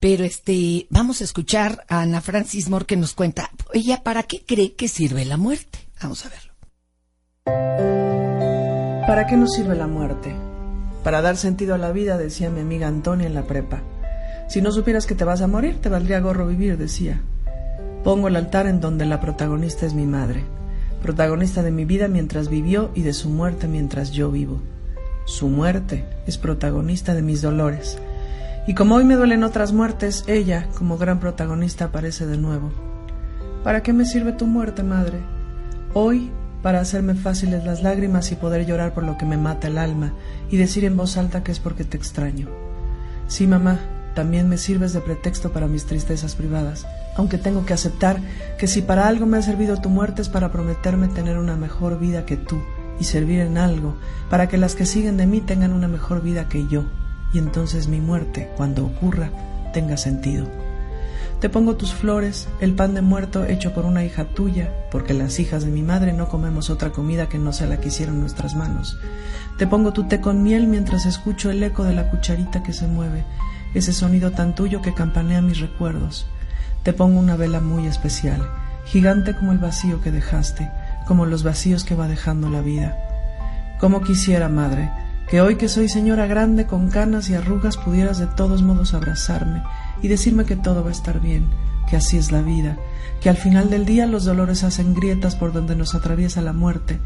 [0.00, 4.42] Pero este, vamos a escuchar a Ana Francis Moore que nos cuenta, ella, ¿para qué
[4.46, 5.78] cree que sirve la muerte?
[6.02, 6.54] Vamos a verlo.
[9.06, 10.34] ¿Para qué nos sirve la muerte?
[11.04, 13.82] Para dar sentido a la vida, decía mi amiga Antonia en la prepa.
[14.48, 17.20] Si no supieras que te vas a morir, te valdría gorro vivir, decía.
[18.02, 20.44] Pongo el altar en donde la protagonista es mi madre,
[21.02, 24.62] protagonista de mi vida mientras vivió y de su muerte mientras yo vivo.
[25.26, 27.98] Su muerte es protagonista de mis dolores.
[28.66, 32.70] Y como hoy me duelen otras muertes, ella, como gran protagonista, aparece de nuevo.
[33.64, 35.18] ¿Para qué me sirve tu muerte, madre?
[35.92, 36.30] Hoy
[36.62, 40.12] para hacerme fáciles las lágrimas y poder llorar por lo que me mata el alma
[40.50, 42.48] y decir en voz alta que es porque te extraño.
[43.28, 43.78] Sí, mamá,
[44.14, 48.18] también me sirves de pretexto para mis tristezas privadas, aunque tengo que aceptar
[48.58, 51.98] que si para algo me ha servido tu muerte es para prometerme tener una mejor
[51.98, 52.60] vida que tú
[52.98, 53.96] y servir en algo,
[54.28, 56.84] para que las que siguen de mí tengan una mejor vida que yo,
[57.32, 59.30] y entonces mi muerte, cuando ocurra,
[59.72, 60.46] tenga sentido.
[61.40, 65.40] Te pongo tus flores, el pan de muerto hecho por una hija tuya, porque las
[65.40, 68.54] hijas de mi madre no comemos otra comida que no sea la que hicieron nuestras
[68.54, 68.98] manos.
[69.56, 72.86] Te pongo tu té con miel mientras escucho el eco de la cucharita que se
[72.86, 73.24] mueve,
[73.72, 76.26] ese sonido tan tuyo que campanea mis recuerdos.
[76.82, 78.46] Te pongo una vela muy especial,
[78.84, 80.70] gigante como el vacío que dejaste,
[81.06, 82.98] como los vacíos que va dejando la vida.
[83.80, 84.90] Como quisiera, madre,
[85.30, 89.62] que hoy que soy señora grande con canas y arrugas pudieras de todos modos abrazarme
[90.02, 91.46] y decirme que todo va a estar bien,
[91.88, 92.78] que así es la vida,
[93.20, 96.98] que al final del día los dolores hacen grietas por donde nos atraviesa la muerte,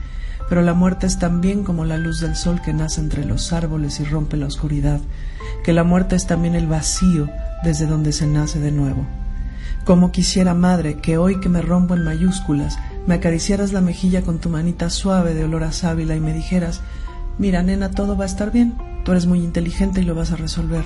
[0.48, 4.00] pero la muerte es también como la luz del sol que nace entre los árboles
[4.00, 5.00] y rompe la oscuridad,
[5.62, 7.28] que la muerte es también el vacío
[7.62, 9.06] desde donde se nace de nuevo.
[9.84, 14.38] Como quisiera, madre, que hoy que me rompo en mayúsculas, me acariciaras la mejilla con
[14.38, 16.80] tu manita suave de olor a sábila y me dijeras,
[17.38, 20.36] mira, nena, todo va a estar bien, tú eres muy inteligente y lo vas a
[20.36, 20.84] resolver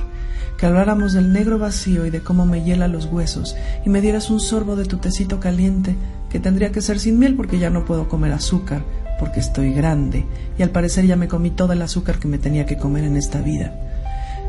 [0.59, 4.29] que habláramos del negro vacío y de cómo me hiela los huesos, y me dieras
[4.29, 5.95] un sorbo de tu tecito caliente,
[6.29, 8.83] que tendría que ser sin miel porque ya no puedo comer azúcar,
[9.21, 10.27] porque estoy grande,
[10.59, 13.17] y al parecer ya me comí todo el azúcar que me tenía que comer en
[13.17, 13.73] esta vida.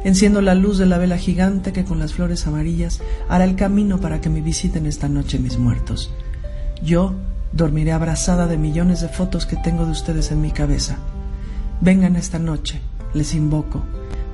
[0.04, 4.00] Enciendo la luz de la vela gigante que con las flores amarillas hará el camino
[4.00, 6.12] para que me visiten esta noche mis muertos.
[6.82, 7.14] Yo
[7.52, 10.98] dormiré abrazada de millones de fotos que tengo de ustedes en mi cabeza.
[11.82, 12.82] Vengan esta noche,
[13.14, 13.84] les invoco,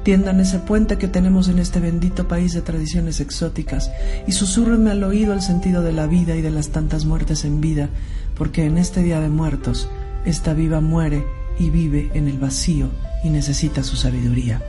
[0.02, 3.92] tiendan ese puente que tenemos en este bendito país de tradiciones exóticas
[4.26, 7.62] y susurrenme al oído el sentido de la vida y de las tantas muertes en
[7.62, 7.90] vida,
[8.36, 9.88] porque en este día de muertos
[10.26, 11.24] esta viva muere
[11.60, 12.90] y vive en el vacío
[13.24, 14.62] y necesita su sabiduría.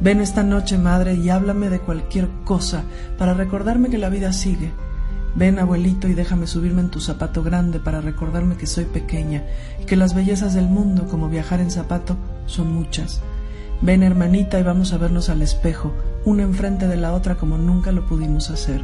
[0.00, 2.84] Ven esta noche, madre, y háblame de cualquier cosa
[3.18, 4.72] para recordarme que la vida sigue.
[5.34, 9.44] Ven, abuelito, y déjame subirme en tu zapato grande para recordarme que soy pequeña
[9.80, 13.22] y que las bellezas del mundo, como viajar en zapato, son muchas
[13.82, 15.94] Ven hermanita y vamos a vernos al espejo,
[16.26, 18.82] una enfrente de la otra como nunca lo pudimos hacer.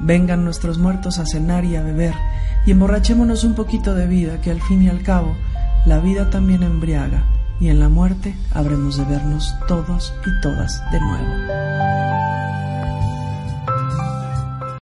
[0.00, 2.14] Vengan nuestros muertos a cenar y a beber,
[2.66, 5.36] y emborrachémonos un poquito de vida, que al fin y al cabo
[5.86, 7.22] la vida también embriaga,
[7.60, 12.05] y en la muerte habremos de vernos todos y todas de nuevo.